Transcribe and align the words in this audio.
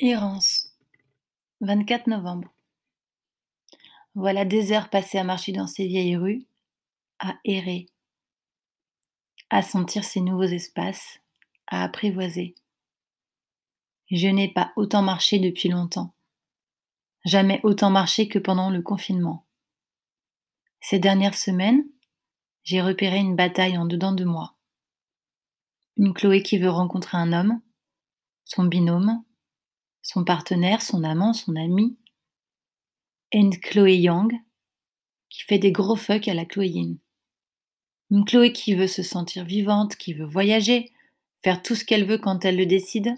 Errance. 0.00 0.76
24 1.60 2.06
novembre. 2.06 2.54
Voilà 4.14 4.44
des 4.44 4.70
heures 4.70 4.90
passées 4.90 5.18
à 5.18 5.24
marcher 5.24 5.50
dans 5.50 5.66
ces 5.66 5.88
vieilles 5.88 6.16
rues, 6.16 6.46
à 7.18 7.36
errer, 7.44 7.88
à 9.50 9.60
sentir 9.60 10.04
ces 10.04 10.20
nouveaux 10.20 10.44
espaces, 10.44 11.18
à 11.66 11.82
apprivoiser. 11.82 12.54
Je 14.08 14.28
n'ai 14.28 14.46
pas 14.46 14.70
autant 14.76 15.02
marché 15.02 15.40
depuis 15.40 15.68
longtemps. 15.68 16.14
Jamais 17.24 17.58
autant 17.64 17.90
marché 17.90 18.28
que 18.28 18.38
pendant 18.38 18.70
le 18.70 18.82
confinement. 18.82 19.46
Ces 20.80 21.00
dernières 21.00 21.36
semaines, 21.36 21.84
j'ai 22.62 22.80
repéré 22.80 23.18
une 23.18 23.34
bataille 23.34 23.76
en 23.76 23.84
dedans 23.84 24.12
de 24.12 24.24
moi. 24.24 24.54
Une 25.96 26.14
Chloé 26.14 26.44
qui 26.44 26.56
veut 26.56 26.70
rencontrer 26.70 27.18
un 27.18 27.32
homme, 27.32 27.60
son 28.44 28.62
binôme, 28.62 29.24
son 30.08 30.24
partenaire, 30.24 30.80
son 30.80 31.04
amant, 31.04 31.34
son 31.34 31.54
ami, 31.54 31.98
une 33.30 33.54
Chloé 33.60 33.98
Yang 33.98 34.32
qui 35.28 35.42
fait 35.42 35.58
des 35.58 35.70
gros 35.70 35.96
fucks 35.96 36.28
à 36.28 36.34
la 36.34 36.46
Chloé 36.46 36.96
Une 38.10 38.24
Chloé 38.24 38.54
qui 38.54 38.74
veut 38.74 38.86
se 38.86 39.02
sentir 39.02 39.44
vivante, 39.44 39.96
qui 39.96 40.14
veut 40.14 40.24
voyager, 40.24 40.90
faire 41.44 41.62
tout 41.62 41.74
ce 41.74 41.84
qu'elle 41.84 42.06
veut 42.06 42.16
quand 42.16 42.46
elle 42.46 42.56
le 42.56 42.64
décide. 42.64 43.16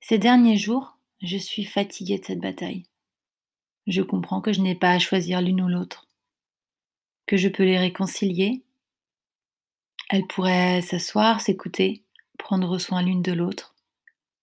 Ces 0.00 0.18
derniers 0.18 0.58
jours, 0.58 0.98
je 1.22 1.36
suis 1.36 1.64
fatiguée 1.64 2.18
de 2.18 2.24
cette 2.24 2.40
bataille. 2.40 2.82
Je 3.86 4.02
comprends 4.02 4.40
que 4.40 4.52
je 4.52 4.60
n'ai 4.60 4.74
pas 4.74 4.90
à 4.90 4.98
choisir 4.98 5.40
l'une 5.40 5.62
ou 5.62 5.68
l'autre, 5.68 6.08
que 7.26 7.36
je 7.36 7.48
peux 7.48 7.64
les 7.64 7.78
réconcilier. 7.78 8.64
Elles 10.08 10.26
pourraient 10.26 10.82
s'asseoir, 10.82 11.40
s'écouter, 11.40 12.02
prendre 12.38 12.76
soin 12.78 13.02
l'une 13.02 13.22
de 13.22 13.32
l'autre, 13.32 13.76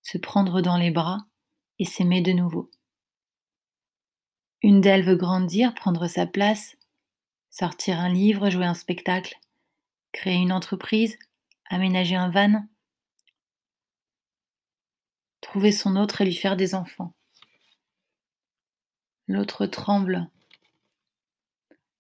se 0.08 0.18
prendre 0.18 0.62
dans 0.62 0.78
les 0.78 0.90
bras 0.90 1.18
et 1.80 1.86
s'aimer 1.86 2.22
de 2.22 2.32
nouveau. 2.32 2.72
Une 4.62 4.80
d'elles 4.80 5.04
veut 5.04 5.18
grandir, 5.18 5.74
prendre 5.74 6.08
sa 6.08 6.26
place, 6.26 6.78
sortir 7.50 8.00
un 8.00 8.08
livre, 8.08 8.50
jouer 8.50 8.66
un 8.66 8.74
spectacle, 8.74 9.38
créer 10.14 10.38
une 10.38 10.54
entreprise, 10.54 11.20
aménager 11.70 12.16
un 12.16 12.30
van, 12.30 12.66
trouver 15.42 15.74
son 15.74 15.98
autre 15.98 16.22
et 16.22 16.26
lui 16.26 16.36
faire 16.36 16.56
des 16.56 16.74
enfants. 16.74 17.14
L'autre 19.28 19.66
tremble. 19.66 20.30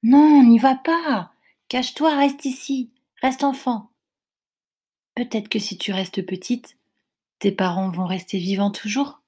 Non, 0.02 0.46
n'y 0.46 0.60
va 0.60 0.76
pas. 0.76 1.34
Cache-toi, 1.68 2.16
reste 2.16 2.46
ici. 2.46 2.90
Reste 3.22 3.44
enfant. 3.44 3.92
Peut-être 5.14 5.50
que 5.50 5.60
si 5.60 5.78
tu 5.78 5.92
restes 5.92 6.26
petite, 6.26 6.77
tes 7.40 7.52
parents 7.52 7.90
vont 7.90 8.06
rester 8.06 8.40
vivants 8.40 8.72
toujours? 8.72 9.22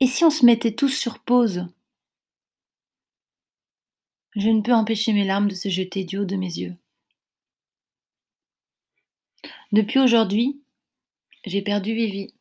Et 0.00 0.06
si 0.06 0.24
on 0.24 0.30
se 0.30 0.44
mettait 0.44 0.74
tous 0.74 0.88
sur 0.88 1.20
pause? 1.20 1.66
Je 4.34 4.48
ne 4.48 4.62
peux 4.62 4.72
empêcher 4.72 5.12
mes 5.12 5.24
larmes 5.24 5.48
de 5.48 5.54
se 5.54 5.68
jeter 5.68 6.04
du 6.04 6.18
haut 6.18 6.24
de 6.24 6.36
mes 6.36 6.58
yeux. 6.58 6.74
Depuis 9.72 10.00
aujourd'hui, 10.00 10.62
j'ai 11.44 11.62
perdu 11.62 11.94
Vivi. 11.94 12.34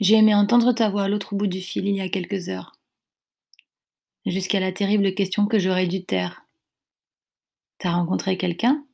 J'ai 0.00 0.16
aimé 0.16 0.34
entendre 0.34 0.72
ta 0.72 0.90
voix 0.90 1.04
à 1.04 1.08
l'autre 1.08 1.34
bout 1.34 1.46
du 1.46 1.60
fil 1.60 1.86
il 1.86 1.96
y 1.96 2.00
a 2.00 2.08
quelques 2.08 2.48
heures, 2.48 2.72
jusqu'à 4.26 4.60
la 4.60 4.72
terrible 4.72 5.14
question 5.14 5.46
que 5.46 5.58
j'aurais 5.58 5.86
dû 5.86 6.04
taire. 6.04 6.42
T'as 7.78 7.92
rencontré 7.92 8.36
quelqu'un? 8.36 8.84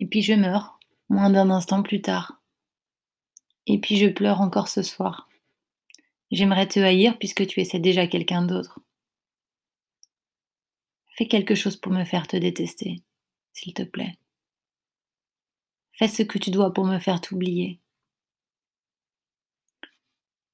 Et 0.00 0.06
puis 0.06 0.22
je 0.22 0.34
meurs, 0.34 0.78
moins 1.08 1.30
d'un 1.30 1.50
instant 1.50 1.82
plus 1.82 2.00
tard. 2.00 2.40
Et 3.66 3.78
puis 3.78 3.96
je 3.96 4.06
pleure 4.06 4.40
encore 4.40 4.68
ce 4.68 4.82
soir. 4.82 5.28
J'aimerais 6.30 6.68
te 6.68 6.80
haïr 6.80 7.18
puisque 7.18 7.46
tu 7.46 7.60
essaies 7.60 7.80
déjà 7.80 8.06
quelqu'un 8.06 8.42
d'autre. 8.42 8.80
Fais 11.16 11.26
quelque 11.26 11.54
chose 11.54 11.76
pour 11.76 11.92
me 11.92 12.04
faire 12.04 12.26
te 12.26 12.36
détester, 12.36 13.02
s'il 13.52 13.74
te 13.74 13.82
plaît. 13.82 14.16
Fais 15.92 16.08
ce 16.08 16.22
que 16.22 16.38
tu 16.38 16.50
dois 16.50 16.72
pour 16.72 16.84
me 16.84 16.98
faire 16.98 17.20
t'oublier. 17.20 17.80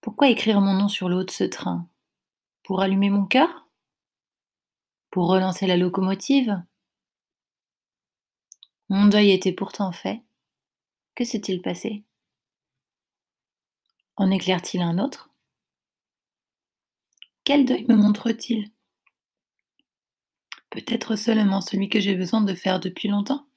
Pourquoi 0.00 0.28
écrire 0.28 0.60
mon 0.60 0.74
nom 0.74 0.88
sur 0.88 1.08
l'eau 1.08 1.24
de 1.24 1.30
ce 1.30 1.44
train? 1.44 1.88
Pour 2.62 2.80
allumer 2.80 3.10
mon 3.10 3.26
cœur? 3.26 3.68
Pour 5.10 5.28
relancer 5.28 5.66
la 5.66 5.76
locomotive? 5.76 6.62
Mon 8.94 9.06
deuil 9.06 9.32
était 9.32 9.52
pourtant 9.52 9.90
fait. 9.90 10.22
Que 11.16 11.24
s'est-il 11.24 11.60
passé? 11.60 12.04
En 14.14 14.30
éclaire-t-il 14.30 14.84
un 14.84 15.00
autre? 15.00 15.30
Quel 17.42 17.64
deuil 17.64 17.84
me 17.88 17.96
montre-t-il? 17.96 18.70
Peut-être 20.70 21.16
seulement 21.16 21.60
celui 21.60 21.88
que 21.88 21.98
j'ai 21.98 22.14
besoin 22.14 22.40
de 22.40 22.54
faire 22.54 22.78
depuis 22.78 23.08
longtemps 23.08 23.48